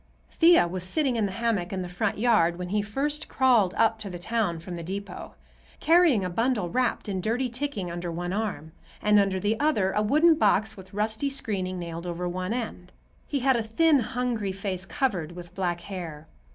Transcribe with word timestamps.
Thea 0.31 0.67
was 0.67 0.83
sitting 0.83 1.15
in 1.15 1.27
the 1.27 1.31
hammock 1.31 1.71
in 1.71 1.83
the 1.83 1.87
front 1.87 2.17
yard 2.17 2.57
when 2.57 2.69
he 2.69 2.81
first 2.81 3.29
crawled 3.29 3.75
up 3.75 3.99
to 3.99 4.09
the 4.09 4.17
town 4.17 4.57
from 4.57 4.75
the 4.75 4.81
depot, 4.81 5.35
carrying 5.79 6.25
a 6.25 6.29
bundle 6.31 6.71
wrapped 6.71 7.07
in 7.07 7.21
dirty 7.21 7.47
ticking 7.49 7.91
under 7.91 8.11
one 8.11 8.33
arm, 8.33 8.71
and 8.99 9.19
under 9.19 9.39
the 9.39 9.59
other 9.59 9.91
a 9.91 10.01
wooden 10.01 10.33
box 10.33 10.75
with 10.75 10.91
rusty 10.95 11.29
screening 11.29 11.77
nailed 11.77 12.07
over 12.07 12.27
one 12.27 12.51
end. 12.51 12.91
He 13.27 13.41
had 13.41 13.55
a 13.55 13.61
thin, 13.61 13.99
hungry 13.99 14.51
face 14.51 14.87
covered 14.87 15.33
with 15.33 15.53
black 15.53 15.81
hair. 15.81 16.27